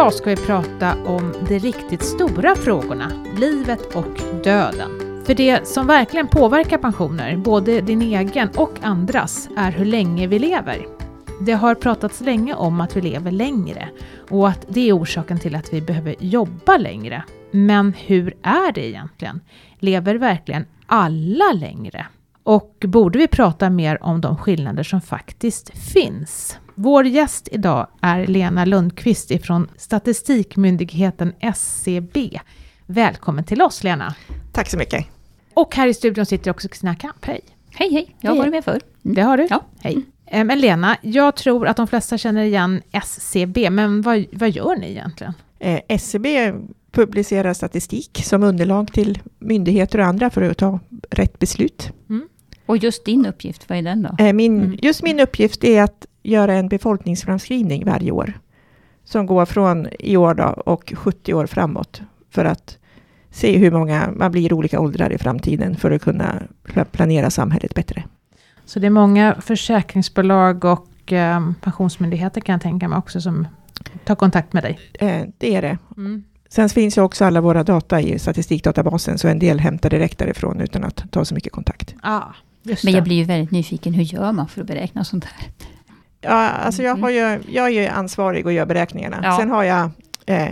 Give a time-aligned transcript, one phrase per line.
[0.00, 4.90] Idag ska vi prata om de riktigt stora frågorna, livet och döden.
[5.26, 10.38] För det som verkligen påverkar pensioner, både din egen och andras, är hur länge vi
[10.38, 10.86] lever.
[11.40, 13.88] Det har pratats länge om att vi lever längre
[14.30, 17.22] och att det är orsaken till att vi behöver jobba längre.
[17.50, 19.40] Men hur är det egentligen?
[19.78, 22.06] Lever verkligen alla längre?
[22.42, 26.58] Och borde vi prata mer om de skillnader som faktiskt finns?
[26.82, 32.40] Vår gäst idag är Lena Lundqvist ifrån Statistikmyndigheten SCB.
[32.86, 34.14] Välkommen till oss Lena!
[34.52, 35.06] Tack så mycket!
[35.54, 37.40] Och här i studion sitter också Kristina Kamp, hej!
[37.70, 38.80] Hej hej, jag har varit med förr.
[39.04, 39.14] Mm.
[39.14, 39.46] Det har du?
[39.50, 39.64] Ja.
[39.80, 40.04] Hej!
[40.26, 44.76] Eh, Men Lena, jag tror att de flesta känner igen SCB, men vad, vad gör
[44.76, 45.32] ni egentligen?
[45.58, 46.52] Eh, SCB
[46.92, 51.90] publicerar statistik som underlag till myndigheter och andra för att ta rätt beslut.
[52.66, 54.24] Och just din uppgift, vad är den då?
[54.24, 54.78] Eh, min, Mm.
[54.82, 58.32] Just min uppgift är att göra en befolkningsframskrivning varje år.
[59.04, 62.02] Som går från i år då, och 70 år framåt.
[62.30, 62.78] För att
[63.30, 67.30] se hur många man blir i olika åldrar i framtiden för att kunna pla- planera
[67.30, 68.04] samhället bättre.
[68.64, 73.46] Så det är många försäkringsbolag och eh, pensionsmyndigheter kan jag tänka mig också som
[74.04, 74.78] tar kontakt med dig.
[75.00, 75.78] Eh, det är det.
[75.96, 76.24] Mm.
[76.48, 80.60] Sen finns ju också alla våra data i statistikdatabasen, så en del hämtar direkt därifrån
[80.60, 81.94] utan att ta så mycket kontakt.
[82.02, 82.22] Ah,
[82.62, 85.48] just Men jag blir ju väldigt nyfiken, hur gör man för att beräkna sånt här?
[86.20, 89.20] Ja, alltså jag, har ju, jag är ju ansvarig och gör beräkningarna.
[89.22, 89.36] Ja.
[89.38, 89.90] Sen har jag
[90.26, 90.48] eh,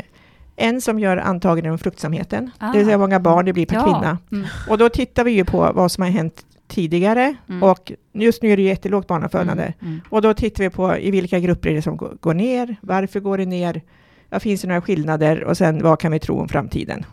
[0.57, 2.73] en som gör antaganden om fruktsamheten, Ah.
[2.73, 4.19] det vill säga hur många barn det blir per kvinna.
[4.33, 4.47] Mm.
[4.69, 7.63] Och då tittar vi ju på vad som har hänt tidigare Mm.
[7.63, 9.63] och just nu är det jättelågt barnafödande.
[9.63, 9.75] Mm.
[9.83, 10.01] Mm.
[10.09, 13.21] Och då tittar vi på i vilka grupper är det som går går ner, varför
[13.21, 13.83] går det ner,
[14.31, 17.05] ja, finns det några skillnader och sen vad kan vi tro om framtiden?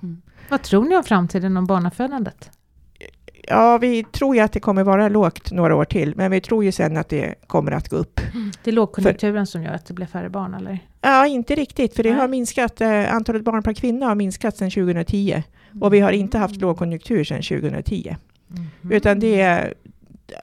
[0.50, 2.52] Vad tror ni om framtiden om barnafödandet?
[3.48, 6.64] Ja, vi tror ju att det kommer vara lågt några år till, men vi tror
[6.64, 8.22] ju sen att det kommer att gå upp.
[8.64, 10.80] Det är lågkonjunkturen som gör att det blir färre barn, eller?
[11.02, 12.20] Ja, inte riktigt, för det Nej.
[12.20, 12.82] har minskat.
[12.82, 15.44] Eh, antalet barn per kvinna har minskat sedan 2010
[15.82, 18.16] och vi har inte haft lågkonjunktur sedan 2010.
[18.48, 18.92] Mhm.
[18.92, 19.74] Utan det är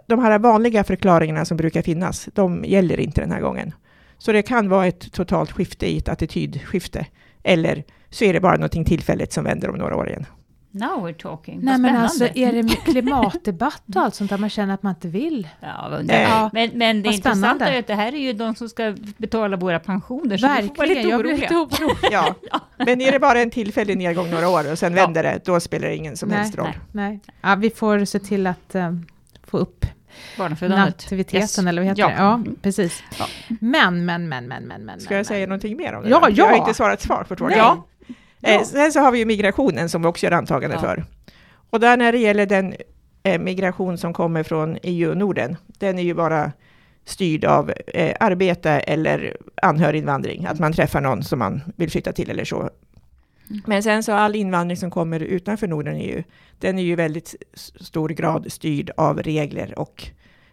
[0.07, 3.73] de här vanliga förklaringarna som brukar finnas, de gäller inte den här gången.
[4.19, 7.07] Så det kan vara ett totalt skifte i ett attitydskifte.
[7.43, 10.27] Eller så är det bara någonting tillfälligt som vänder om några år igen.
[10.75, 11.61] Now we're talking.
[11.63, 12.09] Nej Vad men spännande.
[12.09, 15.49] alltså är det klimatdebatt och allt sånt där man känner att man inte vill?
[15.61, 16.01] Ja.
[16.09, 17.65] Eh, men, men det vad intressanta spännande.
[17.65, 20.49] är att det här är ju de som ska betala våra pensioner, så vi får
[20.49, 21.49] vara Verkligen, lite jag blir oroliga.
[21.49, 21.97] lite orolig.
[22.13, 22.35] Ja,
[22.77, 25.03] men är det bara en tillfällig nedgång några år och sen Ja.
[25.05, 26.67] vänder det, då spelar det ingen som Nej, helst roll.
[26.93, 27.09] nej.
[27.09, 28.93] Nej, ja, vi får se till att eh,
[29.47, 29.87] få upp
[30.61, 31.59] nativiteten, Yes.
[31.59, 32.09] eller vad heter Ja.
[32.09, 32.15] det?
[32.15, 32.57] Ja, Mm.
[32.63, 33.03] precis.
[33.19, 33.25] Ja.
[33.61, 35.01] Men, men, men, men, men, men.
[35.01, 35.49] Ska men, jag säga men.
[35.49, 36.09] någonting mer om det?
[36.11, 36.29] Ja, då?
[36.35, 36.59] Jag har ja.
[36.59, 37.51] inte svarat svar på frågan.
[37.59, 37.67] Nej.
[37.67, 37.87] Ja.
[38.43, 38.51] Ja.
[38.51, 40.81] Eh, sen så har vi ju migrationen som vi också gör antagande Ja.
[40.81, 41.05] för.
[41.71, 42.75] Och där när det gäller den
[43.23, 46.53] eh, migration som kommer från EU och Norden, den är ju bara
[47.05, 52.31] styrd av eh, arbete eller anhöriginvandring, att man träffar någon som man vill flytta till
[52.31, 52.71] eller så.
[53.67, 56.23] Men sen så all invandring som kommer utanför Norden och EU,
[56.59, 57.35] den är ju väldigt
[57.81, 60.05] stor grad styrd av regler och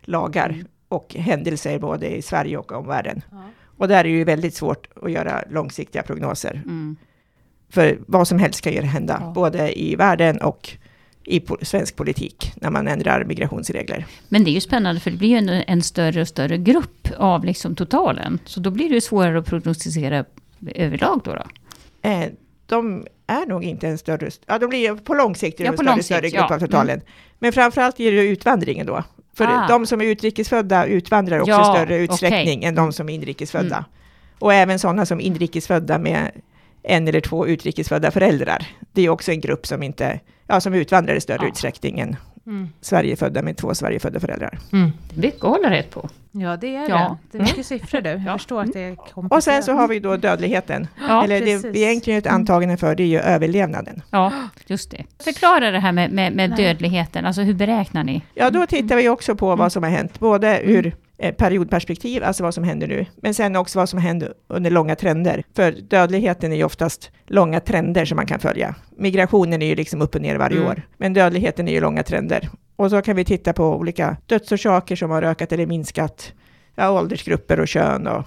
[0.02, 0.66] lagar Mm.
[0.88, 3.22] och händelser både i Sverige och omvärlden.
[3.32, 3.44] Ja.
[3.78, 6.62] Och där är det ju väldigt svårt att göra långsiktiga prognoser.
[6.66, 6.96] Mm.
[7.70, 9.32] För vad som helst kan ju hända, Ja.
[9.36, 10.70] både i världen och
[11.26, 14.06] i svensk politik, när man ändrar migrationsregler.
[14.30, 17.08] Men det är ju spännande, för det blir ju en, en större och större grupp
[17.18, 18.40] av liksom totalen.
[18.46, 20.26] Så då blir det ju svårare att prognostisera
[20.76, 21.32] överlag då.
[21.36, 21.44] då.
[22.10, 22.26] Eh,
[22.66, 25.84] de är nog inte en större, ja de blir på lång sikt Ja, en på
[25.84, 26.56] större, sikt, grupp ja.
[26.56, 27.02] av totalen.
[27.40, 29.04] Men framförallt är det utvandringen då.
[29.34, 29.66] För Ah.
[29.70, 32.68] de som är utrikesfödda utvandrar också Ja, i större utsträckning okej.
[32.68, 33.76] än de som är inrikesfödda.
[33.76, 33.84] Mm.
[34.40, 36.32] Och även sådana som är inrikesfödda med
[36.84, 38.68] en eller två utrikesfödda föräldrar.
[38.94, 41.48] Det är också en grupp som inte, ja som utvandrar i större Ja.
[41.48, 42.16] utsträckning än
[42.48, 42.70] Mm.
[42.82, 44.60] Sverigefödda med två Sverigefödda föräldrar.
[44.74, 44.92] Mm.
[45.14, 46.10] Det mycket att hålla rätt på.
[46.32, 47.18] Ja, det är Ja.
[47.32, 47.38] det.
[47.38, 48.10] Det är mycket siffror du.
[48.10, 48.38] Jag Ja.
[48.38, 49.32] förstår att det är komplicerat.
[49.32, 50.88] Och sen så har vi då dödligheten.
[51.08, 51.66] Ja, Eller det precis.
[51.76, 54.02] vi egentligen är ett antagande för, det är ju överlevnaden.
[54.12, 54.32] ja
[54.68, 55.04] just det.
[55.24, 58.22] Förklara det här med, med, med dödligheten, alltså hur beräknar ni?
[58.34, 59.60] Ja, då tittar vi också på Mm.
[59.60, 60.96] vad som har hänt, både ur
[61.38, 65.44] periodperspektiv, alltså vad som händer nu, men sen också vad som händer under långa trender.
[65.56, 68.76] För dödligheten är ju oftast långa trender som man kan följa.
[68.98, 70.70] Migrationen är ju liksom upp och ner varje Mm.
[70.70, 72.50] år, men dödligheten är ju långa trender.
[72.76, 76.34] Och så kan vi titta på olika dödsorsaker som har ökat eller minskat,
[76.76, 78.24] ja, åldersgrupper och kön och,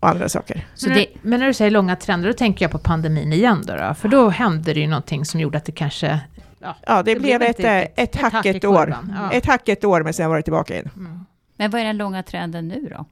[0.00, 0.66] och andra saker.
[0.84, 3.94] Det, men när du säger långa trender, då tänker jag på pandemin igen då, då
[3.94, 6.20] för då hände det ju någonting som gjorde att det kanske...
[6.60, 8.94] Ja, Ja, det, blev ett, inte eh, riktigt- ett, hack ett år.
[9.16, 9.30] Ja.
[9.32, 10.90] Ett hack ett år, men sen var det tillbaka igen.
[10.96, 11.24] Mm.
[11.58, 13.04] Men vad är den långa trenden nu då?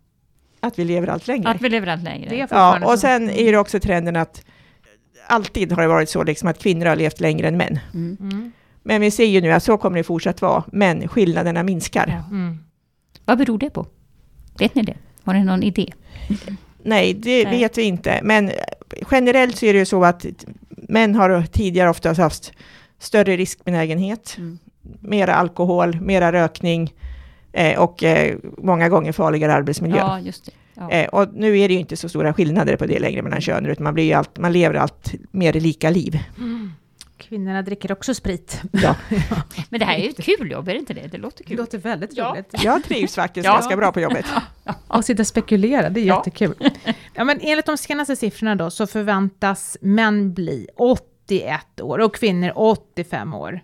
[0.61, 1.49] Att vi lever allt längre.
[1.49, 2.31] Att vi lever allt längre?
[2.31, 4.45] Det är Ja, och sen är det också trenden att
[5.27, 7.79] alltid har det varit så liksom att kvinnor har levt längre än män.
[7.95, 8.17] Mm.
[8.21, 8.53] Mm.
[8.83, 12.07] Men vi ser ju nu att så kommer det fortsatt vara, men skillnaderna minskar.
[12.09, 12.37] Ja.
[12.37, 12.59] Mm.
[13.25, 13.87] Vad beror det på?
[14.59, 14.97] Vet ni det?
[15.23, 15.93] Har ni någon idé?
[16.83, 17.59] Nej, det Nej.
[17.59, 18.21] vet vi inte.
[18.23, 18.51] Men
[19.11, 20.27] generellt så är det ju så att
[20.69, 22.53] män har tidigare oftast haft
[22.99, 24.59] större riskbenägenhet, Mm.
[25.01, 26.93] mera alkohol, mera rökning
[27.57, 29.97] eh, och eh, många gånger farligare arbetsmiljö.
[29.97, 30.53] Ja, just det.
[30.75, 30.91] Ja.
[30.91, 33.71] Eh, och nu är det ju inte så stora skillnader på det längre mellan könen,
[33.71, 36.19] utan man, blir ju allt, man lever allt mer lika liv.
[37.19, 38.61] Kvinnorna dricker också sprit.
[38.73, 38.97] Ja.
[39.71, 41.07] Men det här är ju ett kul jobb, är det inte det?
[41.11, 41.57] Det låter Det kul.
[41.57, 42.31] låter väldigt Ja.
[42.33, 42.51] roligt.
[42.65, 43.53] Jag trivs faktiskt Ja.
[43.53, 44.27] ganska bra på jobbet.
[44.89, 46.17] Och sitta och spekulera, det är Ja.
[46.17, 46.55] jättekul.
[47.15, 52.53] Ja, men enligt de senaste siffrorna då så förväntas män bli 81 år och kvinnor
[52.55, 53.61] 85 år.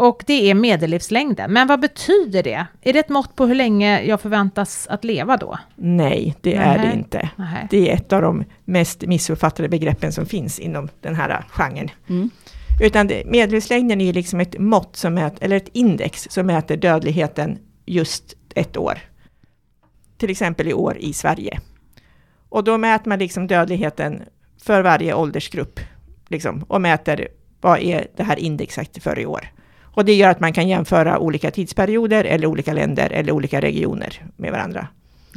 [0.00, 1.52] Och det är medellivslängden.
[1.52, 2.66] Men vad betyder det?
[2.82, 5.58] Är det ett mått på hur länge jag förväntas att leva då?
[5.76, 7.30] Nej, det är det inte.
[7.36, 7.66] Nej.
[7.70, 11.90] Det är ett av de mest missuppfattade begreppen som finns inom den här genren.
[12.08, 12.30] Mm.
[12.82, 17.58] Utan det, medellivslängden är liksom ett mått, som mäter, eller ett index, som mäter dödligheten
[17.86, 18.98] just ett år.
[20.18, 21.60] Till exempel i år i Sverige.
[22.48, 24.22] Och då mäter man liksom dödligheten
[24.62, 25.80] för varje åldersgrupp.
[26.28, 27.28] Liksom, och mäter
[27.60, 29.50] vad är det här indexet för i år.
[29.92, 34.22] Och det gör att man kan jämföra olika tidsperioder, eller olika länder, eller olika regioner
[34.36, 34.88] med varandra.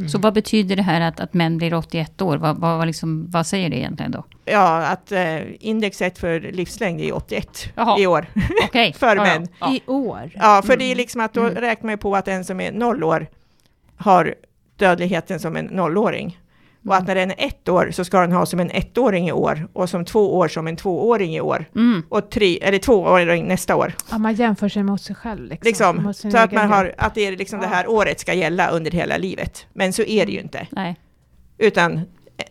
[0.08, 2.38] Så vad betyder det här att, att män blir 81 år?
[2.38, 4.24] Vad, vad, vad liksom, vad säger det egentligen då?
[4.46, 8.00] Ja, att eh, indexet för livslängd är 81 Jaha.
[8.00, 8.26] i år.
[8.64, 8.94] Okej.
[8.98, 9.48] För Ja, män.
[9.60, 9.74] Ja.
[9.74, 10.32] I år?
[10.36, 13.04] Ja, för det är liksom att då räknar man på att en som är noll
[13.04, 13.28] år
[13.98, 14.36] har
[14.78, 16.40] dödligheten som en nollåring.
[16.86, 19.32] Och att när den är ett år så ska den ha som en ettåring i
[19.32, 21.66] år och som två år som en tvååring i år.
[21.76, 22.04] Mm.
[22.10, 23.94] Och tre, eller tvååring nästa år.
[24.12, 25.50] Ja, man jämför sig mot sig själv.
[25.50, 28.70] Liksom, Liksom, så att man har, att det är liksom det här året ska gälla
[28.70, 29.68] under hela livet.
[29.74, 30.68] Men så är det ju inte.
[30.72, 30.96] Nej.
[31.58, 32.02] Utan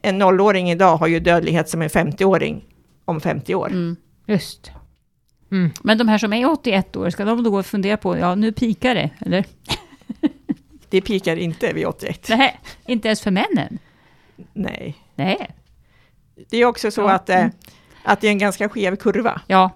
[0.03, 2.65] en nollåring idag har ju dödlighet som en 50-åring
[3.05, 3.67] om 50 år.
[3.67, 3.97] Mm.
[4.27, 4.71] Just.
[5.51, 5.71] Mm.
[5.83, 8.95] Men de här som är 81 år, ska de då fundera på, ja nu pikar
[8.95, 9.45] det, eller?
[10.89, 12.27] Det pikar inte vid 81.
[12.29, 13.79] Nej, inte ens för männen.
[14.53, 14.97] Nej.
[15.15, 15.51] Nej.
[16.51, 17.11] Det är också så Ja.
[17.13, 17.47] att, eh,
[18.05, 19.41] att det är en ganska skev kurva.
[19.47, 19.71] Ja,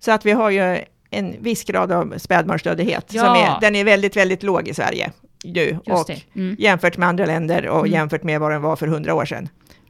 [0.00, 0.78] Så att vi har ju
[1.10, 3.06] en viss grad av spädbarnsdödlighet.
[3.14, 3.24] Ja.
[3.24, 5.12] Som är, den är väldigt, väldigt låg i Sverige
[5.44, 5.78] nu.
[5.86, 6.10] Och.
[6.34, 6.56] Mm.
[6.58, 7.92] jämfört med andra länder och Mm.
[7.92, 9.48] jämfört med vad den var för hundra år sedan.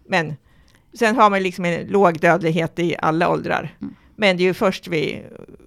[0.09, 0.37] Men
[0.99, 3.75] sen har man liksom en låg dödlighet i alla åldrar.
[3.81, 3.95] Mm.
[4.17, 5.21] Men det är ju först vid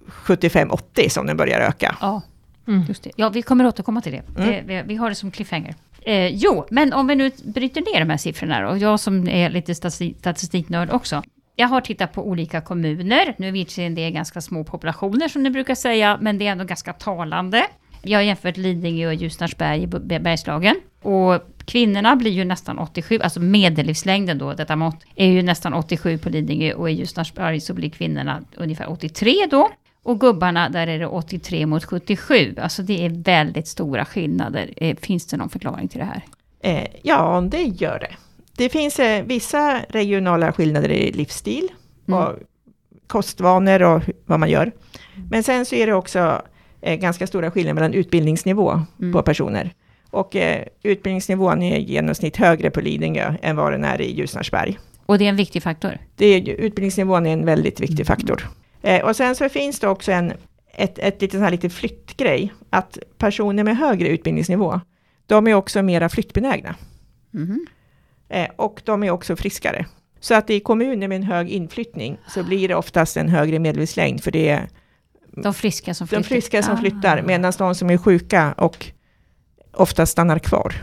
[0.08, 1.96] 75-80 som den börjar öka.
[2.00, 2.22] Ja,
[2.68, 2.82] Mm.
[2.88, 3.10] just det.
[3.16, 4.22] Ja, vi kommer återkomma till det.
[4.42, 4.48] Mm.
[4.50, 5.74] det vi, vi har det som cliffhanger.
[6.04, 9.28] Eh, jo, men om vi nu bryter ner de här siffrorna då, och jag som
[9.28, 11.22] är lite statistiknörd också.
[11.56, 13.34] Jag har tittat på olika kommuner.
[13.38, 16.92] Nu visserligen det ganska små populationer som ni brukar säga, men det är ändå ganska
[16.92, 17.66] talande.
[18.02, 19.86] Jag har jämfört Lidingö och Ljusnarsberg i
[20.18, 20.76] Bergslagen.
[21.02, 26.18] Och kvinnorna blir ju nästan 87, alltså medellivslängden då, detta mått, är ju nästan 87
[26.18, 29.70] på Lidingö och i Ljusnarsberg så blir kvinnorna ungefär 83 då.
[30.04, 32.54] Och gubbarna, där är det 83 mot 77.
[32.62, 34.74] Alltså det är väldigt stora skillnader.
[34.76, 36.24] Eh, Finns det någon förklaring till det här?
[36.60, 38.10] Eh, ja, det gör det.
[38.56, 41.68] Det finns eh, vissa regionala skillnader i livsstil
[42.08, 42.20] Mm.
[42.20, 42.34] och
[43.06, 44.72] kostvanor och vad man gör.
[45.30, 46.42] Men sen så är det också
[46.80, 49.12] eh, ganska stora skillnader mellan utbildningsnivå Mm.
[49.12, 49.74] på personer.
[50.10, 54.78] Och eh, utbildningsnivån är i genomsnitt högre på Lidingö än vad den är i Ljusnarsberg.
[55.06, 55.98] Och det är en viktig faktor.
[56.16, 58.48] Det är, utbildningsnivån är en väldigt viktig faktor.
[58.82, 60.32] Eh, och sen så finns det också en,
[60.74, 64.80] ett, ett litet sån här lite flyttgrej, att personer med högre utbildningsnivå,
[65.26, 66.74] de är också mera flyttbenägna.
[67.30, 67.66] Mhm.
[68.28, 69.86] Eh, och de är också friskare.
[70.20, 74.22] Så att i kommuner med en hög inflyttning så blir det oftast en högre medellivslängd,
[74.22, 74.68] för det är
[75.36, 76.28] De friska som de flyttar.
[76.28, 76.80] friska som Ah.
[76.80, 78.86] flyttar, medan de som är sjuka och
[79.72, 80.74] ofta stannar kvar.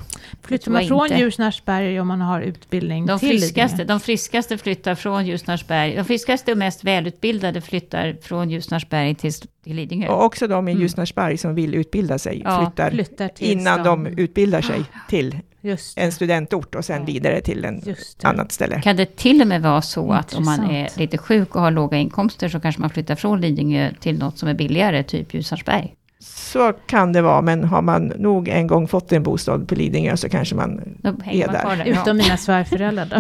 [0.44, 1.18] Flyttar man från inte.
[1.18, 3.94] Ljusnarsberg om man har utbildning De till friskaste, Lidingö?
[3.94, 5.96] de friskaste flyttar från Ljusnarsberg.
[5.96, 10.08] De friskaste och mest välutbildade flyttar från Ljusnarsberg till, till Lidingö.
[10.08, 10.82] Och också de i Mm.
[10.82, 15.96] Ljusnarsberg som vill utbilda sig Ja, flyttar Flyttar till innan de utbildar sig till Just
[15.96, 16.02] det.
[16.02, 17.82] en studentort och sen vidare till en
[18.24, 18.82] annat ställe.
[18.82, 21.72] Kan det till och med vara så att om man är lite sjuk och har
[21.72, 25.94] låga inkomster så kanske man flyttar från Lidingö till något som är billigare, typ Ljusnarsberg?
[26.24, 30.18] Så kan det vara, men har man nog en gång fått en bostad på Lidingö
[30.18, 30.82] så kanske man...
[31.02, 31.76] Då Är man där.
[31.78, 31.86] där.
[31.86, 33.06] Utom mina svärföräldrar.
[33.06, 33.16] De,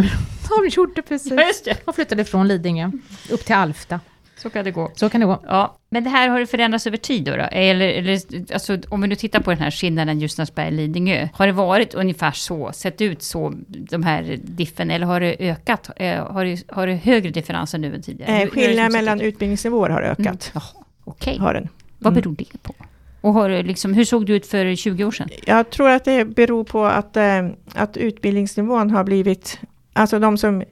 [0.50, 1.32] de gjorde precis.
[1.32, 1.86] Ja, just det.
[1.86, 2.92] De flyttade från Lidingö
[3.30, 4.00] upp till Alfta.
[4.38, 4.92] Så kan det gå.
[4.96, 5.40] Så kan det gå.
[5.48, 7.32] Ja, men det här har det förändrats över tid då?
[7.32, 7.44] då?
[7.52, 8.20] Eller, eller
[8.54, 11.30] alltså, om vi nu tittar på den här skillnaden Ljusnarsberg-Lidingö.
[11.34, 15.90] Har det varit ungefär så, sett ut så, de här diffen, eller har det ökat?
[15.96, 18.42] Eh, Har det, har det högre differenser nu än tidigare?
[18.42, 19.34] Eh, skillnaden mellan ut?
[19.34, 20.20] utbildningsnivåer har ökat.
[20.20, 20.38] Mm.
[20.54, 20.64] Jaha,
[21.04, 21.38] okej.
[21.40, 21.70] Har den.
[22.00, 22.22] Vad Mm.
[22.22, 22.74] beror det på?
[23.22, 25.30] Och har liksom, hur såg det ut för 20 år sedan?
[25.46, 29.60] Jag tror att det beror på att, eh, att utbildningsnivån har blivit...
[29.94, 30.64] Alltså de som...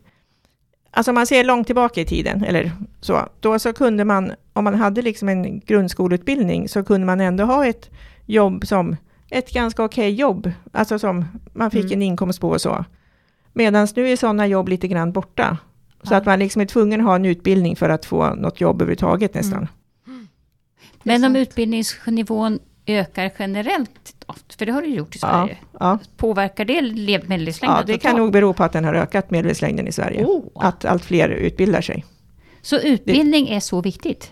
[0.91, 4.63] Alltså om man ser långt tillbaka i tiden, eller så, då så kunde man, om
[4.63, 7.89] man hade liksom en grundskoleutbildning, så kunde man ändå ha ett
[8.25, 8.95] jobb som
[9.29, 11.93] ett ganska okej jobb, alltså som man fick Mm.
[11.93, 12.85] en inkomst på och så.
[13.53, 15.57] Medan nu är sådana jobb lite grann borta.
[16.03, 16.17] Så Ja.
[16.17, 19.33] att man liksom är tvungen att ha en utbildning för att få något jobb överhuvudtaget
[19.33, 19.57] nästan.
[19.57, 19.67] Mm.
[21.07, 21.37] Men om sant.
[21.37, 24.25] utbildningsnivån ökar generellt,
[24.57, 25.99] för det har det gjort i Ja, Sverige, ja.
[26.17, 26.81] påverkar det
[27.27, 30.25] medellivslängden ja, det kan nog bero på att den har ökat medellivslängden i Sverige.
[30.25, 30.43] Oh.
[30.55, 32.05] Att allt fler utbildar sig.
[32.61, 34.31] Så utbildning är så viktigt?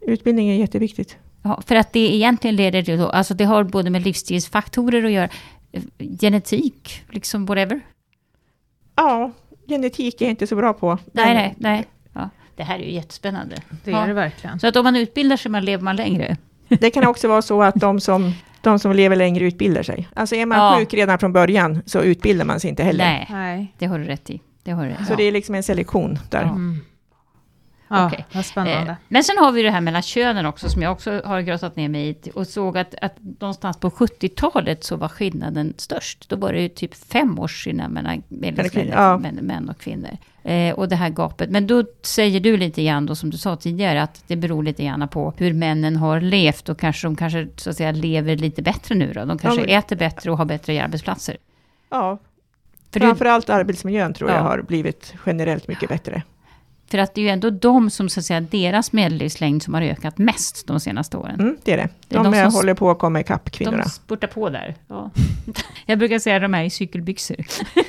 [0.00, 1.16] Utbildning är jätteviktigt.
[1.42, 5.28] Ja, för att det egentligen leder till, alltså det har både med livsstilsfaktorer att göra,
[6.20, 7.80] genetik, liksom whatever.
[8.96, 9.32] Ja,
[9.68, 10.98] genetik är jag inte så bra på.
[11.12, 11.86] Nej, nej, nej.
[12.60, 13.56] Ja, det här är ju jättespännande.
[13.84, 14.02] Det Ja.
[14.02, 14.60] är det verkligen.
[14.60, 16.36] Så att om man utbildar sig, man lever man längre.
[16.68, 20.08] Det kan också vara så att de som, de som lever längre utbildar sig.
[20.14, 20.76] Alltså är man Ja.
[20.78, 23.04] sjuk redan från början så utbildar man sig inte heller.
[23.04, 23.74] Nej, Nej.
[23.78, 24.40] det har du rätt i.
[24.62, 25.06] Det har du rätt.
[25.06, 26.42] Så det är liksom en selektion där.
[26.42, 26.48] Ja.
[26.48, 26.80] Mm.
[27.92, 28.26] Ja, Okej.
[28.32, 28.90] vad spännande.
[28.90, 31.76] Eh, Men sen har vi det här mellan könen också, som jag också har grottat
[31.76, 32.30] ner mig i.
[32.34, 36.28] Och såg att, att någonstans på 70-talet så var skillnaden störst.
[36.28, 38.22] Då var det ju typ fem års skillnad mellan
[38.92, 39.18] Ja.
[39.18, 40.16] män, män och kvinnor.
[40.42, 41.50] Eh, och det här gapet.
[41.50, 44.84] Men då säger du lite grann då, som du sa tidigare, att det beror lite
[44.84, 46.68] grann på hur männen har levt.
[46.68, 49.24] Och kanske de kanske så att säga lever lite bättre nu då.
[49.24, 51.36] De kanske men- äter bättre och har bättre arbetsplatser.
[51.90, 52.18] Ja,
[52.92, 54.42] För, du, framförallt arbetsmiljön tror jag Ja.
[54.42, 56.22] har blivit generellt mycket bättre.
[56.90, 59.82] för att det är ju ändå de som, så att säga, deras medellivslängd som har
[59.82, 61.40] ökat mest de senaste åren.
[61.40, 61.82] Mm, det är det.
[61.82, 63.82] Är De, de eh, som- håller på att komma ikapp kvinnorna.
[63.82, 64.74] De spurtar på där.
[64.88, 65.10] Ja.
[65.86, 67.36] Jag brukar säga att de är i cykelbyxor.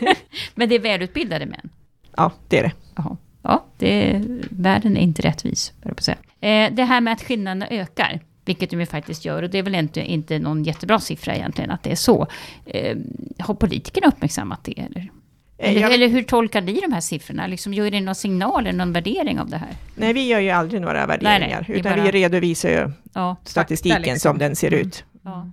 [0.55, 1.69] Men det är välutbildade män.
[2.17, 2.71] Ja, det är det.
[2.95, 3.17] Jaha.
[3.43, 6.17] Ja, det är, världen är inte rättvis, jag på säga.
[6.41, 9.63] Eh, det här med att skillnaderna ökar, vilket de ju faktiskt gör, och det är
[9.63, 12.27] väl inte, inte någon jättebra siffra egentligen att det är så.
[12.65, 12.97] Eh,
[13.39, 14.79] har politikerna uppmärksammat det?
[14.79, 15.09] Eller?
[15.57, 17.47] Eh, Eller, jag- eller hur tolkar ni de här siffrorna?
[17.47, 19.69] Liksom, gör det någon signal eller någon värdering av det här?
[19.95, 23.35] Nej, vi gör ju aldrig några värderingar, det är utan bara- vi redovisar ju Ja,
[23.43, 24.19] statistiken liksom.
[24.19, 25.03] som den ser ut.
[25.23, 25.49] ja.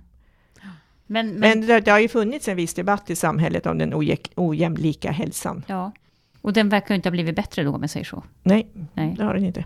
[1.11, 3.93] Men, men, Men det, det har ju funnits en viss debatt i samhället om den
[4.35, 5.63] ojämlika hälsan.
[5.67, 5.91] ja.
[6.41, 8.23] Och den verkar ju inte ha blivit bättre då, om jag säger så.
[8.43, 9.15] Nej, Nej.
[9.17, 9.65] det har den inte.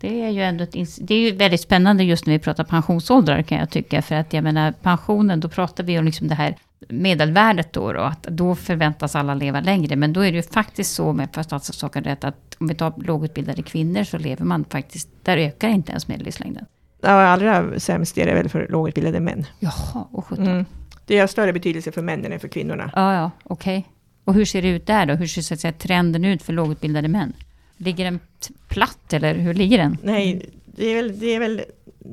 [0.00, 3.42] Det är ju ändå ett, det är ju väldigt spännande just när vi pratar pensionsåldrar
[3.42, 4.02] kan jag tycka.
[4.02, 6.56] För att jag menar pensionen, då pratar vi om liksom det här
[6.88, 8.00] medelvärdet då, då.
[8.00, 9.96] Att då förväntas alla leva längre.
[9.96, 12.74] Men då är det ju faktiskt så med för att saken rätt att om vi
[12.74, 16.66] tar lågutbildade kvinnor så lever man faktiskt, där ökar inte ens medellivslängden.
[17.00, 19.46] Ja, allra sämst är det väl för lågutbildade män.
[19.58, 20.46] Jaha, och sjutton.
[20.46, 20.64] Mm.
[21.06, 22.90] Det har större betydelse för männen än för kvinnorna.
[22.94, 23.86] Ja, ja, okej.
[24.24, 25.14] Och hur ser det ut där då?
[25.14, 27.32] Hur ser så att säga, trenden ut för lågutbildade män?
[27.76, 28.20] Ligger den
[28.68, 29.98] platt eller hur ligger den?
[30.02, 31.62] Nej, det är väl, det är väl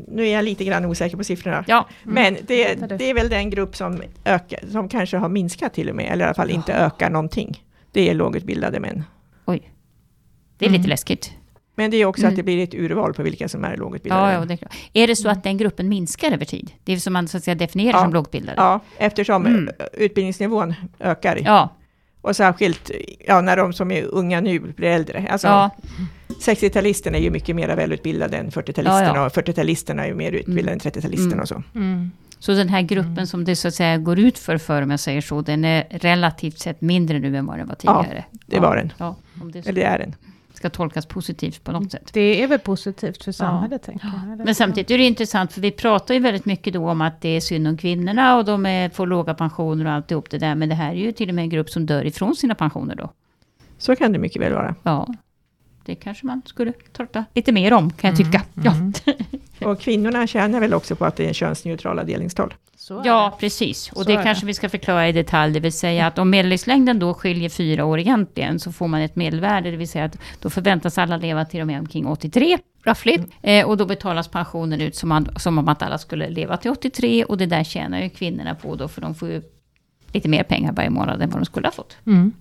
[0.07, 1.65] nu är jag lite grann osäker på siffrorna.
[1.67, 5.89] Ja, Men det, det är väl den grupp som, ökar, som kanske har minskat till
[5.89, 7.63] och med, eller i alla fall inte ökar någonting.
[7.91, 9.03] Det är lågutbildade män.
[9.45, 9.71] oj.
[10.57, 10.89] Det är lite Mm.
[10.89, 11.31] läskigt.
[11.75, 12.29] Men det är också Mm.
[12.29, 14.33] att det blir ett urval på vilka som är lågutbildade.
[14.33, 14.75] Ja, ja, det är, klart.
[14.93, 16.71] är det så att den gruppen minskar över tid?
[16.83, 18.03] Det är som man så att säga definierar Ja.
[18.03, 18.55] som lågutbildade?
[18.61, 19.69] Ja, eftersom Mm.
[19.93, 21.39] utbildningsnivån ökar.
[21.45, 21.69] Ja,
[22.27, 22.91] Och särskilt
[23.27, 25.27] ja, när de som är unga nu blir äldre.
[25.29, 25.69] Alltså, ja,
[26.41, 29.25] 60-talisterna är ju mycket mer välutbildade än 40-talisterna Ja, ja.
[29.25, 31.39] och 40-talisterna är ju mer utbildade än 30-talisterna Mm.
[31.39, 31.63] och så.
[31.75, 32.11] Mm.
[32.39, 34.99] så den här gruppen som det så att säga går ut för, för om jag
[34.99, 38.25] säger så, den är relativt sett mindre nu än vad den var Ja, tidigare?
[38.45, 38.61] det ja.
[38.61, 38.93] var den.
[38.97, 40.15] Ja, om det Eller det är den.
[40.57, 42.09] Ska tolkas positivt på något sätt.
[42.13, 44.45] Det är väl positivt för samhället, tänker jag.
[44.45, 47.29] Men samtidigt är det intressant, för vi pratar ju väldigt mycket då om att det
[47.29, 50.55] är synd om kvinnorna och de är, får låga pensioner och alltihop det där.
[50.55, 52.95] Men det här är ju till och med en grupp som dör ifrån sina pensioner
[52.95, 53.11] då.
[53.77, 54.75] Så kan det mycket väl vara.
[54.83, 55.07] Ja,
[55.85, 58.41] det kanske man skulle prata lite mer om, kan jag tycka.
[58.63, 58.71] Ja.
[58.71, 58.93] Mm.
[59.61, 62.53] Och kvinnorna tjänar väl också på att det är könsneutrala delningstal.
[63.03, 63.91] Ja, precis.
[63.91, 64.47] Och Så det kanske det.
[64.47, 65.53] vi ska förklara i detalj.
[65.53, 69.15] Det vill säga att om medellivslängden då skiljer fyra år egentligen, så får man ett
[69.15, 69.71] medelvärde.
[69.71, 73.17] Det vill säga att då förväntas alla leva till och med omkring 83, roughly.
[73.41, 76.71] Eh, och då betalas pensionen ut som, man, som om att alla skulle leva till
[76.71, 77.23] 83.
[77.23, 79.41] Och det där tjänar ju kvinnorna på då, för de får ju
[80.11, 81.97] lite mer pengar varje månad än vad de skulle ha fått.
[82.05, 82.33] Mm.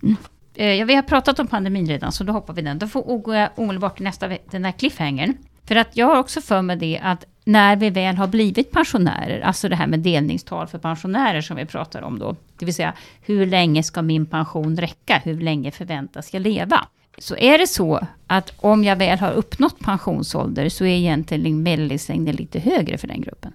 [0.54, 2.78] Eh, ja, vi har pratat om pandemin redan, så då hoppar vi den.
[2.78, 5.35] Då får går jag omedelbart till nästa, den här cliffhangern.
[5.66, 9.40] För att jag har också för mig det att när vi väl har blivit pensionärer,
[9.40, 12.92] alltså det här med delningstal för pensionärer som vi pratar om då, det vill säga
[13.23, 16.87] hur länge ska min pension räcka, hur länge förväntas jag leva?
[17.18, 22.37] Så är det så att om jag väl har uppnått pensionsålder så är egentligen medellivslängden
[22.37, 23.52] lite högre för den gruppen.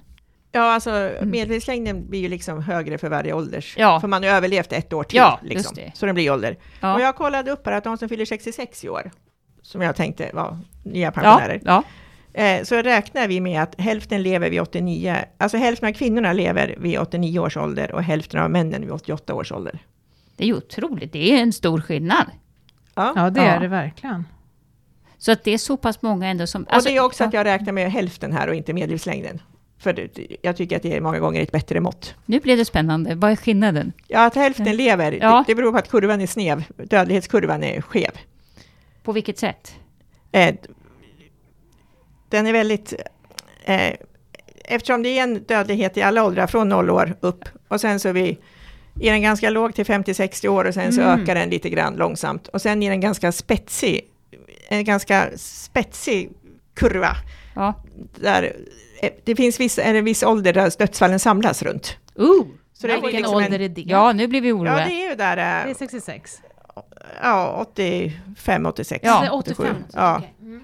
[0.51, 3.75] Ja, alltså medellivslängden blir ju liksom högre för varje ålders.
[3.77, 3.99] Ja.
[3.99, 5.17] För man har överlevt ett år till.
[5.17, 5.77] Ja, liksom.
[5.93, 6.57] Så den blir ålder.
[6.79, 6.93] Ja.
[6.93, 9.11] Och jag kollade upp här att de som fyller 66 i år,
[9.61, 11.83] som jag tänkte var nya Ja, pensionärer, ja,
[12.33, 16.75] eh, så räknar vi med att hälften lever vid 89, alltså hälften av kvinnorna lever
[16.79, 19.79] vid 89 års ålder och hälften av männen vid 88 års ålder.
[20.37, 21.13] det är ju otroligt.
[21.13, 22.25] Det är en stor skillnad.
[22.95, 23.13] Ja.
[23.15, 23.45] ja, det Ja.
[23.47, 24.25] är det verkligen.
[25.17, 26.63] Så att det är så pass många ändå som...
[26.63, 27.27] Och alltså- det är också ja.
[27.27, 29.41] att jag räknar med hälften här och inte medellivslängden.
[29.79, 30.09] För
[30.41, 32.15] jag tycker att det är många gånger ett bättre mått.
[32.25, 33.15] Nu blev det spännande.
[33.15, 33.93] Vad är skillnaden?
[34.07, 35.37] Ja, att hälften lever, Ja.
[35.47, 36.63] det, det beror på att kurvan är sned.
[36.77, 38.11] Dödlighetskurvan är skev.
[39.03, 39.75] På vilket sätt?
[40.31, 40.55] Eh,
[42.29, 42.93] den är väldigt...
[43.63, 43.93] Eh,
[44.65, 48.09] eftersom det är en dödlighet i alla åldrar, från noll år upp, och sen så
[48.09, 48.37] är, vi,
[49.01, 51.21] är den ganska låg till 50-60 år och sen så Mm.
[51.21, 52.47] ökar den lite grann långsamt.
[52.47, 54.01] Och sen är den ganska spetsig,
[54.67, 56.29] en ganska spetsig
[56.73, 57.15] kurva.
[57.55, 57.73] Ja.
[58.15, 58.55] Där
[59.01, 61.97] eh, det finns viss, är en viss ålder där dödsfallen samlas runt.
[62.19, 62.27] Uh,
[62.73, 63.81] Så det är Vilken liksom en- ålder är det?
[63.81, 64.85] ja, nu blir vi Ja, oroade.
[64.85, 66.41] det är ju där, Det är eh, 66.
[67.21, 68.99] Ja, 85, 86.
[69.03, 69.19] Ja.
[69.21, 69.75] Det är 85.
[69.93, 70.15] Ja.
[70.17, 70.33] okej.
[70.41, 70.61] Mm.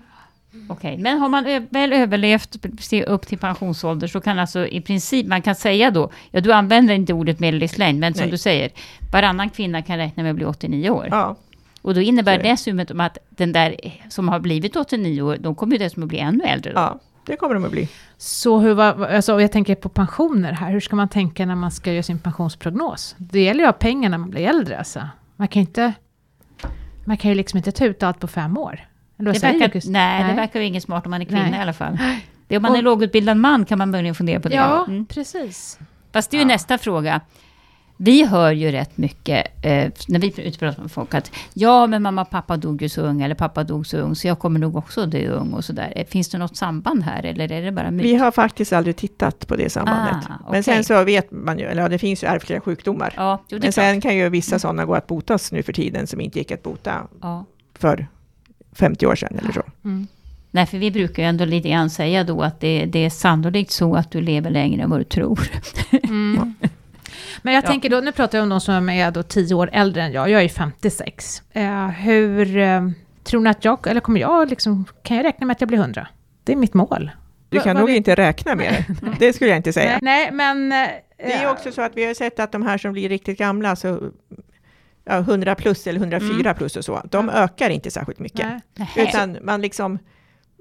[0.69, 5.27] Okej, men har man väl överlevt se upp till pensionsålder så kan alltså i princip,
[5.27, 8.31] man kan säga då, ja du använder inte ordet medellivslängd, men som Nej.
[8.31, 8.71] du säger,
[9.13, 11.07] varannan kvinna kan räkna med att bli 89 år.
[11.11, 11.35] ja.
[11.81, 12.43] Och då innebär det.
[12.43, 13.75] dessutom att den där
[14.09, 16.79] som har blivit 89 år, de kommer ju dessutom att bli ännu äldre då.
[16.79, 17.89] ja, det kommer de att bli.
[18.17, 21.93] Så hur alltså, jag tänker på pensioner här, hur ska man tänka när man ska
[21.93, 23.15] göra sin pensionsprognos?
[23.17, 25.01] Det gäller ju att ha pengar när man blir äldre alltså.
[25.35, 25.93] Man kan inte,
[27.07, 28.79] man kan ju liksom inte ta ut allt på fem år.
[29.19, 29.87] Eller Det verkar, August?
[29.89, 31.59] nej, det verkar ju inget smart om man är kvinna Nej.
[31.59, 31.97] i alla fall.
[32.47, 34.55] Det om man Och- är lågutbildad man kan man möjligen fundera på det.
[34.55, 35.05] Ja, Mm.
[35.05, 35.79] precis.
[36.13, 36.47] Fast det är ju Ja.
[36.47, 37.21] nästa fråga.
[37.99, 41.31] Vi hör ju rätt mycket, eh, när vi är ute och pratar med folk, att
[41.53, 44.27] ja, men mamma och pappa dog ju så ung, eller pappa dog så ung, så
[44.27, 45.93] jag kommer nog också dö ung och sådär.
[45.95, 48.05] Eh, Finns det något samband här, eller är det bara myt?
[48.05, 50.15] Vi har faktiskt aldrig tittat på det sambandet.
[50.15, 50.51] Ah, okej.
[50.51, 53.13] Men sen så vet man ju, eller ja, det finns ju ärftliga sjukdomar.
[53.17, 53.73] Ja, jo, Men klart.
[53.73, 56.63] sen kan ju vissa sådana gå att botas nu för tiden som inte gick att
[56.63, 57.45] bota Ja.
[57.79, 58.07] för
[58.73, 59.63] 50 år sedan eller så.
[59.83, 60.07] Mm.
[60.51, 63.71] Nej, för vi brukar ju ändå lite grann säga då att det, det är sannolikt
[63.71, 65.39] så att du lever längre än vad du tror.
[66.03, 66.53] Mm.
[67.41, 67.67] Men jag Ja.
[67.67, 70.29] tänker då, nu pratar jag om de som är då 10 år äldre än jag,
[70.29, 71.41] jag är 56.
[71.51, 72.89] Eh, hur eh,
[73.23, 75.77] tror ni att jag, eller kommer jag liksom, kan jag räkna med att jag blir
[75.77, 76.07] 100?
[76.43, 77.11] Det är mitt mål.
[77.49, 79.11] Du kan vad nog vet- inte räkna med det.
[79.19, 79.99] Det skulle jag inte säga.
[80.01, 80.71] Nej, men...
[80.71, 83.09] eh, Det är ju också så att vi har sett att de här som blir
[83.09, 83.99] riktigt gamla, så
[85.05, 88.45] ja, 100 plus eller 104 plus och så, de ökar inte särskilt mycket.
[88.75, 88.89] nej.
[88.95, 89.99] Utan man liksom,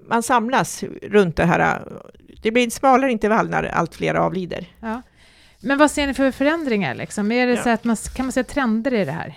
[0.09, 1.83] man samlas runt det här.
[2.43, 4.67] Det blir smalare intervall när allt fler avlider.
[4.81, 5.03] Ja.
[5.67, 6.95] Men vad ser ni för förändringar?
[6.95, 7.33] Liksom?
[7.33, 7.63] Är det Ja.
[7.63, 9.35] så att man, kan man se trender i det här?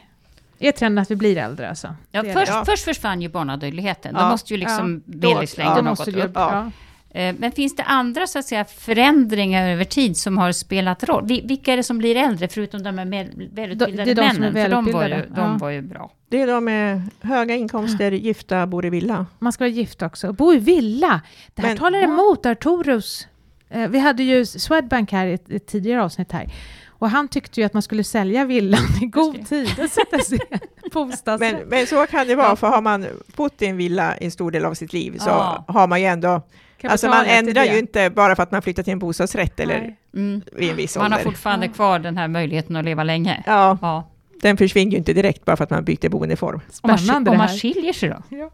[0.60, 1.70] Är trenden att vi blir äldre?
[1.70, 1.96] Alltså?
[2.12, 2.64] Ja, Det först, Ja.
[2.66, 4.16] först försvann ju barnadödligheten.
[4.18, 4.30] Ja.
[4.30, 6.32] måste ju liksom Då- medellivslängden det ha gått upp.
[6.36, 6.72] ja.
[7.12, 11.26] Eh, Men finns det andra så att säga, förändringar över tid som har spelat roll?
[11.28, 14.54] Vi- Vilka är det som blir äldre, förutom de här med- välutbildade Det de männen?
[14.54, 15.58] För de var, ju, de ja.
[15.60, 16.12] var ju bra.
[16.30, 19.26] Det är de med höga inkomster, gifta, bor i villa.
[19.40, 20.34] Man ska vara gift också.
[20.34, 21.22] Bo i villa.
[21.54, 23.28] Det här Men- talar emot Arturus.
[23.70, 26.50] Eh, vi hade ju Swedbank här i ett, ett tidigare avsnitt här.
[26.88, 30.40] Och han tyckte ju att man skulle sälja villan i god tid och sätta sig
[30.94, 31.54] bostadsrätt.
[31.60, 33.06] Men, men så kan det vara, för har man
[33.36, 35.66] bott i en villa en stor del av sitt liv så Ja.
[35.68, 36.42] har man ju ändå...
[36.84, 39.98] Alltså man ändrar ju inte bara för att man flyttar till en bostadsrätt eller Nej.
[40.14, 40.42] Mm.
[40.54, 41.32] vid en viss Man har ålder.
[41.32, 41.72] fortfarande Ja.
[41.72, 43.44] kvar den här möjligheten att leva länge.
[43.48, 44.10] Ja, Ja.
[44.42, 46.62] den försvinner ju inte direkt bara för att man byter boendeform.
[46.82, 48.24] Om man, Spännande om man skiljer sig då?
[48.38, 48.52] Ja.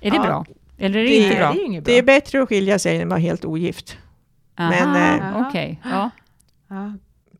[0.00, 0.22] Är det Ja.
[0.22, 0.44] bra?
[0.78, 1.52] Eller är det, Det- inte bra?
[1.52, 1.80] det är.
[1.80, 3.96] Det är bättre att skilja sig än att vara helt ogift.
[4.56, 6.10] men, Aha, eh, Okej, ja.
[6.68, 6.92] Ja,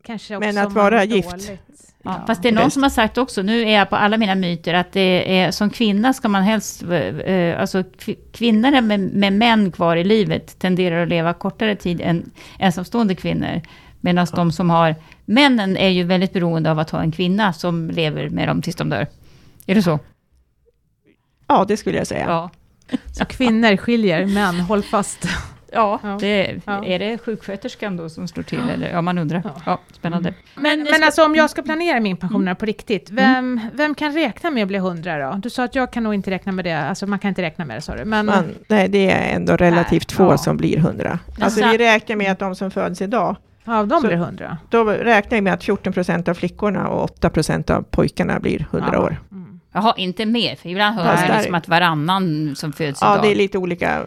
[0.07, 1.31] kanske Men att vara gift.
[1.31, 1.61] dåligt.
[2.03, 2.75] Ja, fast det är någon Bäst.
[2.75, 5.71] som har sagt också, nu är jag på alla mina myter, att det är, som
[5.71, 11.03] kvinna ska man helst, eh, alltså kv- kvinnor med, med män kvar i livet tenderar
[11.03, 13.61] att leva kortare tid än ensamstående kvinnor.
[14.01, 14.95] Medan de som har,
[15.25, 18.77] männen är ju väldigt beroende av att ha en kvinna som lever med dem tills
[18.77, 19.07] de dör.
[19.67, 19.99] Är det så?
[21.47, 22.25] Ja, det skulle jag säga.
[22.29, 22.51] Ja.
[23.13, 25.29] Så kvinnor skiljer, män, håll fast.
[25.73, 26.17] Ja, Ja.
[26.21, 28.61] Det, är det sjuksköterskan då som slår till?
[28.75, 28.91] Eller?
[28.93, 29.43] Ja, man undrar.
[29.67, 29.81] Ja.
[29.93, 30.35] Spännande.
[30.55, 34.13] Men, men alltså om jag ska planera min pension här på riktigt, vem, vem kan
[34.13, 35.37] räkna med att bli 100 då?
[35.43, 37.65] Du sa att jag kan nog inte räkna med det, alltså man kan inte räkna
[37.65, 38.05] med det sa du.
[38.05, 40.39] Men, Man, nej, det är ändå relativt Nej, få ja.
[40.39, 41.19] som blir 100.
[41.41, 44.59] Alltså vi räknar med att de som föds idag, ja, de så- blir 100.
[44.71, 48.67] då räknar vi med att 14 procent av flickorna och 8 procent av pojkarna blir
[48.71, 48.99] 100 Ja.
[49.01, 49.17] år.
[49.77, 49.85] Mm.
[49.85, 50.57] Jaha, inte mer?
[50.57, 53.25] För ibland hör jag liksom att varannan som föds Ja, idag...
[53.25, 54.07] det är lite olika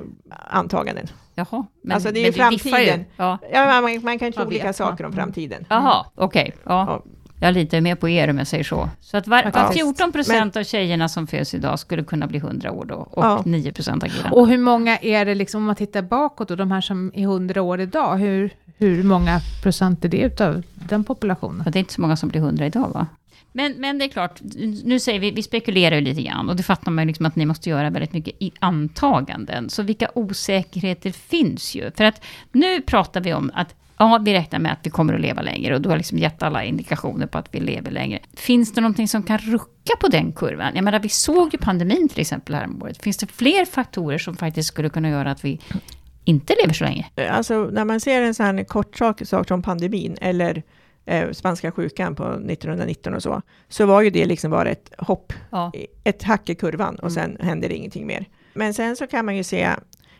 [0.49, 1.07] antaganden.
[1.35, 2.99] Jaha, men, Alltså, det är ju framtiden.
[2.99, 3.05] Ju.
[3.17, 3.37] Ja.
[3.53, 5.65] Ja, man, man kan tro olika vet saker om framtiden.
[5.69, 6.53] Jaha, okej.
[6.63, 6.71] Ja.
[7.05, 7.11] Ja.
[7.41, 8.89] Jag litar mer på er om jag säger så.
[9.01, 9.85] Så att var, var Faktiskt.
[9.85, 12.95] 14 procent av tjejerna som föds idag skulle kunna bli 100 år då.
[12.95, 13.41] Och Ja.
[13.45, 14.35] 9 procent av killarna.
[14.35, 17.21] Och hur många är det, liksom, om man tittar bakåt, och de här som är
[17.23, 21.63] 100 år idag, hur, hur många procent är det utav den populationen?
[21.65, 23.07] Och det är inte så många som blir 100 idag va?
[23.51, 24.41] Men, men det är klart,
[24.83, 27.35] nu säger vi, vi spekulerar ju lite grann och det fattar man ju liksom att
[27.35, 29.69] ni måste göra väldigt mycket i antaganden.
[29.69, 31.91] Så vilka osäkerheter finns ju?
[31.91, 35.21] För att nu pratar vi om att ja, vi räknar med att vi kommer att
[35.21, 38.19] leva längre och du har liksom gett alla indikationer på att vi lever längre.
[38.33, 40.71] Finns det någonting som kan rucka på den kurvan?
[40.75, 43.03] Jag menar, vi såg ju pandemin till exempel häromåret.
[43.03, 45.59] Finns det fler faktorer som faktiskt skulle kunna göra att vi
[46.25, 47.05] inte lever så länge?
[47.31, 50.63] Alltså när man ser en sån här kort sak, sak som pandemin eller
[51.09, 55.33] eh, spanska sjukan på 1919 och så, så var ju det liksom bara ett hopp,
[55.51, 55.71] Ja.
[56.03, 58.25] ett hack i kurvan och sen händer det ingenting mer.
[58.53, 59.69] Men sen så kan man ju se,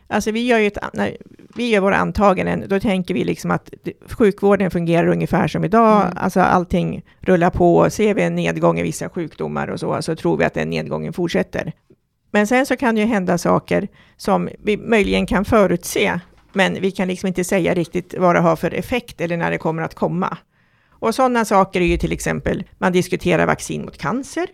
[0.08, 1.16] alltså vi gör ju ett, när
[1.56, 3.70] vi gör våra antaganden, då tänker vi liksom att
[4.10, 6.12] sjukvården fungerar ungefär som idag, Mm.
[6.16, 10.36] alltså allting rullar på, ser vi en nedgång i vissa sjukdomar och så, så tror
[10.36, 11.72] vi att den nedgången fortsätter.
[12.32, 16.20] Men sen så kan det ju hända saker som vi möjligen kan förutse,
[16.52, 19.58] men vi kan liksom inte säga riktigt vad det har för effekt eller när det
[19.58, 20.36] kommer att komma.
[21.00, 24.46] Och sådana saker är ju till exempel, man diskuterar vaccin mot cancer.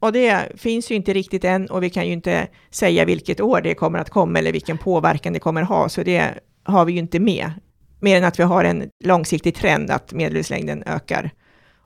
[0.00, 3.60] Och det finns ju inte riktigt än och vi kan ju inte säga vilket år
[3.60, 6.34] det kommer att komma eller vilken påverkan det kommer ha, så det
[6.64, 7.50] har vi ju inte med.
[8.00, 11.30] Mer än att vi har en långsiktig trend att medellivslängden ökar.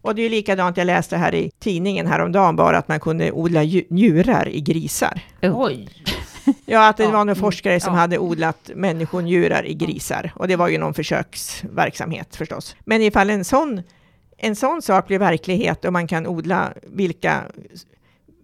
[0.02, 3.32] Och det är ju likadant, jag läste här i tidningen häromdagen bara att man kunde
[3.32, 5.20] odla ju- njurar i grisar.
[5.42, 5.88] Oj!
[6.66, 8.00] Ja, att det Ja, var någon mm, forskare som ja.
[8.00, 10.32] hade odlat människonjurar i grisar.
[10.36, 12.76] Och det var ju någon försöksverksamhet förstås.
[12.84, 13.82] Men ifall en sån,
[14.42, 17.42] en sån sak blir verklighet och man kan odla vilka,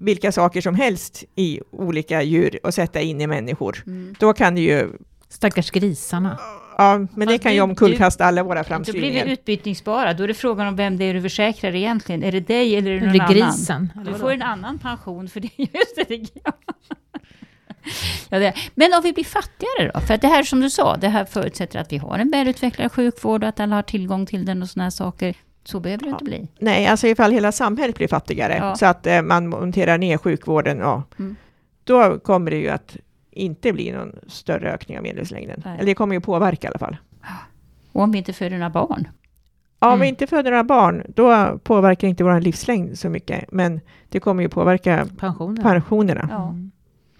[0.00, 4.14] vilka saker som helst i olika djur och sätta in i människor, Mm.
[4.18, 4.88] då kan det ju,
[5.28, 6.38] Stackars grisarna.
[6.78, 9.26] ja, men det Fast kan ju du- omkullkasta alla våra Då blir vi framskrivningar.
[9.26, 10.14] utbytningsbara.
[10.14, 12.22] Då är det frågan om vem det är du försäkrar egentligen.
[12.22, 13.34] Är det dig eller är det någon Eller annan?
[13.34, 13.92] grisen.
[14.00, 15.50] eller Du får en annan pension för det.
[15.56, 16.52] Just det, det ja.
[18.38, 18.54] Det.
[18.74, 20.00] Men om vi blir fattigare då?
[20.00, 22.92] För att det här som du sa, det här förutsätter att vi har en välutvecklad
[22.92, 25.34] sjukvård och att alla har tillgång till den och sådana här saker.
[25.70, 26.48] Så behöver det inte bli.
[26.59, 28.76] Nej, alltså ifall hela samhället blir fattigare, Ja.
[28.76, 31.37] så att eh, man monterar ner sjukvården, ja, Mm.
[31.85, 32.96] då kommer det ju att
[33.31, 35.62] inte bli någon större ökning av medellivslängden.
[35.64, 35.74] Nej.
[35.76, 36.96] Eller det kommer ju påverka i alla fall.
[37.92, 39.09] Och om vi inte föder några barn.
[39.78, 40.00] Om Mm.
[40.00, 44.42] vi inte föder några barn, då påverkar inte vår livslängd så mycket, men det kommer
[44.42, 45.62] ju påverka Pensionen.
[45.62, 46.28] pensionerna.
[46.31, 46.48] Ja.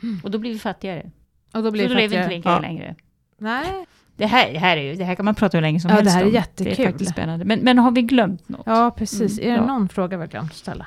[0.03, 0.21] Mm.
[0.25, 1.11] Och då blir vi fattigare.
[1.55, 2.37] Och då Så blir då det lever vi inte fattigare.
[2.37, 2.59] lika Ja.
[2.61, 2.95] längre.
[3.39, 3.87] Nej.
[4.19, 5.95] Det här, det, här är ju, det här kan man prata hur länge som Ja,
[5.97, 6.31] helst det här är om.
[6.33, 6.85] Det jättekul.
[6.85, 7.45] är faktiskt spännande.
[7.45, 9.39] Men, men har vi glömt något Ja, precis.
[9.39, 9.67] Mm, är det ja.
[9.67, 10.87] någon fråga vi har glömt att ställa?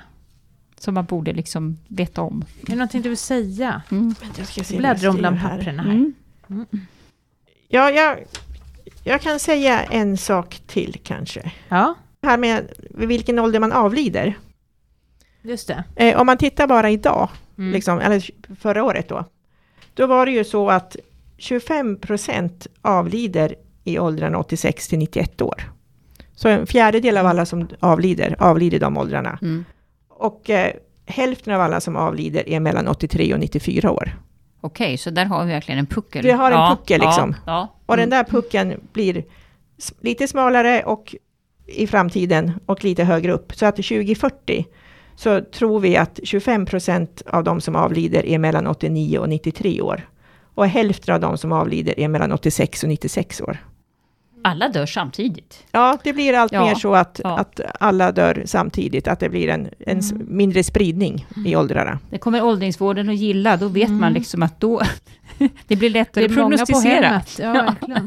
[0.78, 2.46] som man borde liksom veta om?
[2.62, 3.82] Är det någonting du vill säga?
[3.92, 4.16] Mm.
[4.38, 5.58] Jag ska se Bläddra om bland här.
[5.58, 5.92] papperna här.
[5.92, 6.14] Mm.
[7.68, 8.18] Ja, jag,
[9.04, 11.52] jag kan säga en sak till kanske.
[11.70, 14.38] Ja, Här med vilken ålder man avlider.
[15.42, 15.84] just det.
[15.96, 17.72] Eh, om man tittar bara idag, Mm.
[17.74, 19.26] liksom, eller förra året då,
[19.94, 20.96] då var det ju så att
[21.42, 25.72] 25 procent avlider i åldrarna 86 till 91 år.
[26.36, 29.40] Så en fjärdedel av alla som avlider, avlider de åldrarna.
[29.42, 29.66] Mm.
[30.10, 30.74] Och eh,
[31.06, 34.20] hälften av alla som avlider är mellan 83 och 94 år.
[34.62, 36.24] Okej, så där har vi verkligen en puckel.
[36.24, 37.36] Vi har en puckel, liksom.
[37.46, 37.76] Ja, ja.
[37.86, 38.10] Och Mm.
[38.10, 39.24] den där puckeln blir
[40.02, 41.16] lite smalare och
[41.66, 43.54] i framtiden och lite högre upp.
[43.56, 44.66] Så att 2040
[45.16, 49.82] så tror vi att 25 procent av de som avlider är mellan 89 och 93
[49.82, 50.08] år.
[50.62, 53.58] Och hälften av de som avlider är mellan 86 och 96 år.
[54.44, 55.64] Alla dör samtidigt.
[55.72, 57.38] Ja, det blir allt Ja, mer så att, ja.
[57.38, 60.26] att alla dör samtidigt, att det blir en, en Mm.
[60.38, 62.00] mindre spridning i åldrarna.
[62.10, 64.00] Det kommer åldringsvården att gilla, då vet Mm.
[64.02, 64.82] man liksom att då...
[65.68, 67.40] det blir Det lättare är att många på hemmet.
[67.42, 67.76] Ja.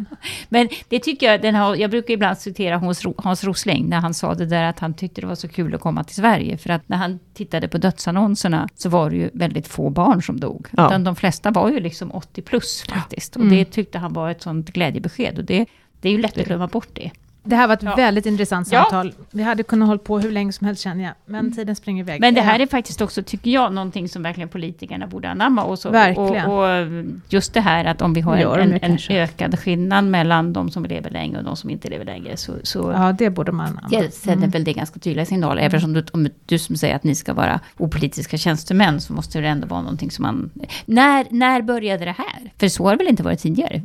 [0.49, 4.01] Men det tycker jag, den har, jag brukar ibland citera Hans, Ro- Hans Rosling när
[4.01, 6.59] han sa det där att han tyckte det var så kul att komma till Sverige.
[6.59, 10.41] För att när han tittade på dödsannonserna så var det ju väldigt få barn som
[10.41, 10.67] dog.
[10.71, 10.87] Ja.
[10.87, 13.37] Utan de flesta var ju liksom 80 plus faktiskt.
[13.37, 13.57] Och Mm.
[13.57, 15.39] det tyckte han var ett sånt glädjebesked.
[15.39, 15.67] Och det,
[16.05, 17.11] det är ju lätt att glömma bort det.
[17.47, 17.95] Det här var ett Ja.
[17.97, 18.81] väldigt intressant Ja.
[18.83, 19.13] samtal.
[19.31, 22.21] Vi hade kunnat hålla på hur länge som helst känner jag, men tiden springer iväg.
[22.21, 22.63] Men det här Ja.
[22.63, 25.65] är faktiskt också, tycker jag, någonting som verkligen politikerna borde anamma.
[25.65, 26.47] Och, så, Verkligen.
[26.47, 30.53] och, och just det här att om vi har Gör en, en, ökad skillnad mellan
[30.53, 33.53] de som lever länge och de som inte lever längre, så, så Ja, det borde
[33.53, 33.81] man...
[33.91, 34.51] Ja, sänder Mm.
[34.51, 35.63] väl det ganska tydliga signaler.
[35.63, 39.49] Eftersom du, om du som säger att ni ska vara opolitiska tjänstemän så måste det
[39.49, 40.51] ändå vara någonting som man...
[40.87, 42.53] När, när började det här?
[42.59, 43.83] För så har det väl inte varit tidigare?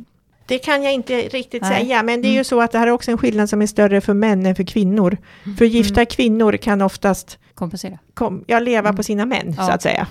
[0.50, 1.84] Det kan jag inte riktigt Nej.
[1.84, 2.38] säga, men det är Mm.
[2.38, 4.54] ju så att det här är också en skillnad som är större för män än
[4.54, 5.16] för kvinnor.
[5.58, 7.98] För gifta kvinnor kan oftast Kompensera.
[8.14, 8.96] kom, ja, leva Mm.
[8.96, 9.66] på sina män, Ja.
[9.66, 10.06] så att säga.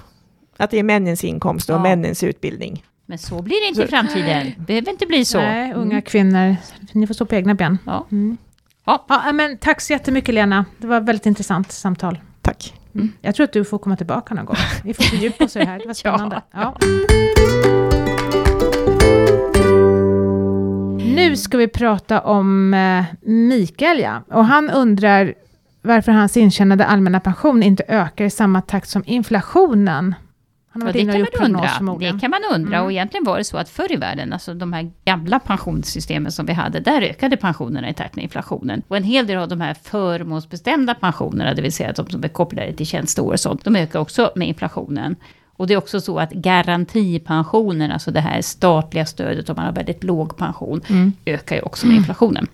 [0.57, 1.79] Att det är männens inkomst och Ja.
[1.83, 2.83] männens utbildning.
[3.05, 4.51] Men så blir det inte i Så- framtiden.
[4.57, 5.37] Det behöver inte bli så.
[5.39, 6.01] Nej, unga Mm.
[6.01, 6.55] kvinnor,
[6.91, 7.77] ni får stå på egna ben.
[7.85, 8.07] Ja.
[8.11, 8.37] Mm.
[8.85, 9.05] Ja.
[9.09, 10.65] Ja, men tack så jättemycket Lena.
[10.77, 12.19] Det var ett väldigt intressant samtal.
[12.41, 12.73] Tack.
[13.21, 14.55] Jag tror att du får komma tillbaka någon gång.
[14.83, 16.41] Vi får fördjupa oss i det här, det var spännande.
[16.53, 16.75] Ja.
[21.19, 24.23] Nu ska vi prata om eh, Mikael, ja.
[24.27, 25.33] Och han undrar
[25.81, 30.15] varför hans intjänade allmänna pension inte ökar i samma takt som inflationen.
[30.71, 32.11] Han har varit det inne kan och man gjort undra.
[32.11, 32.75] Det kan man undra.
[32.75, 32.85] Mm.
[32.85, 36.45] Och egentligen var det så att förr i världen, alltså de här gamla pensionssystemen som
[36.45, 38.81] vi hade, där ökade pensionerna i takt med inflationen.
[38.87, 42.27] Och en hel del av de här förmånsbestämda pensionerna, det vill säga de som är
[42.27, 45.15] kopplade till tjänsteår och sånt, de ökar också med inflationen.
[45.59, 49.73] Och det är också så att garantipensionen, alltså det här statliga stödet om man har
[49.73, 51.13] väldigt låg pension, Mm.
[51.25, 52.47] ökar ju också med inflationen.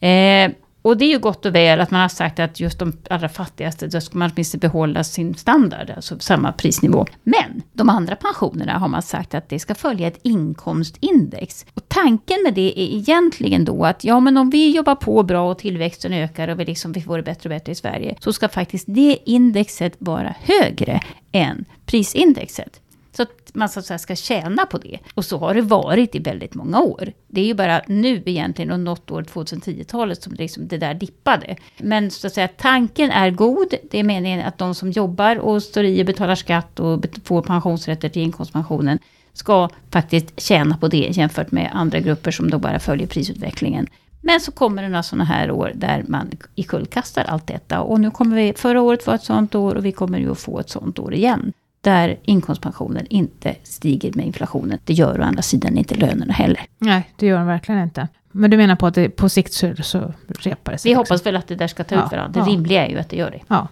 [0.00, 0.50] Eh,
[0.82, 3.28] och det är ju gott och väl att man har sagt att just de allra
[3.28, 7.06] fattigaste, då ska man åtminstone behålla sin standard, alltså samma prisnivå.
[7.22, 11.66] Men de andra pensionerna har man sagt att det ska följa ett inkomstindex.
[11.74, 15.50] Och tanken med det är egentligen då att ja, men om vi jobbar på bra
[15.50, 18.32] och tillväxten ökar och vi, liksom, vi får det bättre och bättre i Sverige, så
[18.32, 21.00] ska faktiskt det indexet vara högre
[21.32, 22.80] än prisindexet.
[23.20, 24.98] Så att man så att säga ska tjäna på det.
[25.14, 27.12] Och så har det varit i väldigt många år.
[27.28, 30.94] Det är ju bara nu egentligen, och något år 2010-talet, som det, liksom, det där
[30.94, 31.56] dippade.
[31.78, 33.74] Men så att säga, tanken är god.
[33.90, 37.42] Det är meningen att de som jobbar och står i och betalar skatt och får
[37.42, 38.98] pensionsrätter till inkomstpensionen
[39.32, 43.86] ska faktiskt tjäna på det jämfört med andra grupper som då bara följer prisutvecklingen.
[44.20, 47.80] Men så kommer det några sådana här år där man ikullkastar allt detta.
[47.80, 50.40] Och nu kommer vi, förra året var ett sådant år och vi kommer ju att
[50.40, 51.52] få ett sådant år igen.
[51.80, 54.78] Där inkomstpensionen inte stiger med inflationen.
[54.84, 56.60] Det gör å andra sidan inte lönerna heller.
[56.78, 58.08] Nej, det gör de verkligen inte.
[58.32, 61.12] Men du menar på att det, på sikt så, så repar det sig Vi också?
[61.14, 62.40] hoppas väl att det där ska ta Ja, ut varandra.
[62.44, 62.54] Det ja.
[62.56, 63.40] rimliga är ju att det gör det.
[63.48, 63.68] Ja,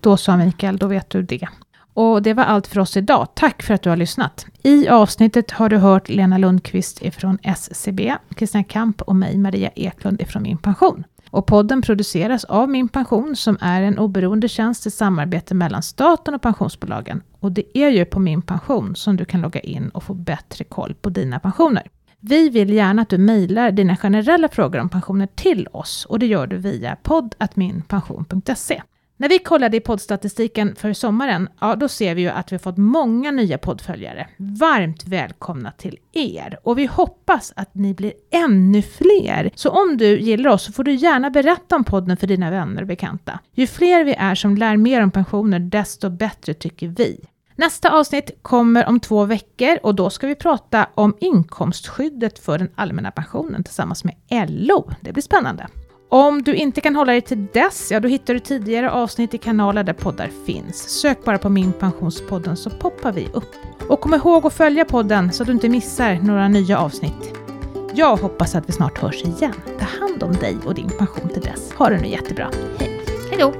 [0.00, 1.48] då sa Mikael, då vet du det.
[1.94, 3.28] Och det var allt för oss idag.
[3.34, 4.46] Tack för att du har lyssnat.
[4.62, 10.20] I avsnittet har du hört Lena Lundqvist ifrån SCB, Kristina Kamp och mig, Maria Eklund
[10.20, 11.04] ifrån Min Pension.
[11.32, 16.34] Och podden produceras av Min Pension som är en oberoende tjänst i samarbete mellan staten
[16.34, 17.22] och pensionsbolagen.
[17.40, 20.64] Och det är ju på Min Pension som du kan logga in och få bättre
[20.64, 21.82] koll på dina pensioner.
[22.20, 26.26] Vi vill gärna att du mejlar dina generella frågor om pensioner till oss och det
[26.26, 28.82] gör du via podd.minpension.se.
[29.22, 32.58] När vi kollade i poddstatistiken för sommaren, ja då ser vi ju att vi har
[32.58, 34.28] fått många nya poddföljare.
[34.36, 36.58] Varmt välkomna till er!
[36.62, 39.50] Och vi hoppas att ni blir ännu fler.
[39.54, 42.82] Så om du gillar oss så får du gärna berätta om podden för dina vänner
[42.82, 43.38] och bekanta.
[43.54, 47.20] Ju fler vi är som lär mer om pensioner, desto bättre tycker vi.
[47.56, 52.70] Nästa avsnitt kommer om två veckor och då ska vi prata om inkomstskyddet för den
[52.74, 54.14] allmänna pensionen tillsammans med
[54.48, 54.90] LO.
[55.00, 55.66] Det blir spännande.
[56.14, 59.38] Om du inte kan hålla dig till dess, ja då hittar du tidigare avsnitt i
[59.38, 60.76] kanaler där poddar finns.
[60.76, 63.54] Sök bara på Min Pensionspodden så poppar vi upp.
[63.88, 67.34] Och kom ihåg att följa podden så att du inte missar några nya avsnitt.
[67.94, 69.54] Jag hoppas att vi snart hörs igen.
[69.78, 71.72] Ta hand om dig och din pension till dess.
[71.72, 72.50] Ha det nu jättebra.
[72.78, 73.00] Hej!
[73.30, 73.52] Hej då!